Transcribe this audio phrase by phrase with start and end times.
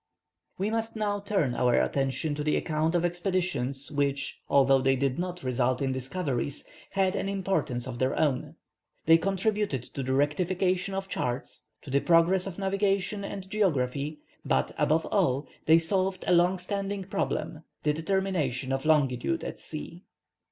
[0.57, 5.19] We must now turn our attention to the account of expeditions which, although they did
[5.19, 8.55] not result in discoveries, had an importance of their own.
[9.05, 14.71] They contributed to the rectification of charts, to the progress of navigation and geography, but,
[14.75, 20.01] above all, they solved a long standing problem, the determination of longitude at sea.